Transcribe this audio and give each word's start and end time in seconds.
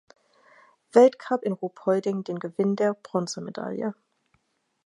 Weltcup 0.93 1.43
in 1.43 1.53
Ruhpolding 1.53 2.23
den 2.23 2.39
Gewinn 2.39 2.75
der 2.75 2.95
Bronzemedaille. 2.95 3.93